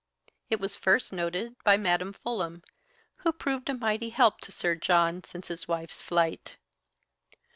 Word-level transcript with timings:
It 0.49 0.59
was 0.59 0.75
first 0.75 1.13
noticed 1.13 1.63
by 1.63 1.77
Madam 1.77 2.11
Fulham, 2.13 2.63
who 3.17 3.31
proved 3.31 3.69
a 3.69 3.75
mighty 3.75 4.09
help 4.09 4.39
to 4.41 4.51
Sir 4.51 4.73
John 4.73 5.23
since 5.23 5.47
his 5.47 5.67
wife's 5.67 6.01
flight. 6.01 6.57